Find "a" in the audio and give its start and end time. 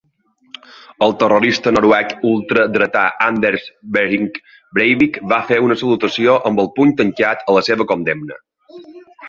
7.53-7.59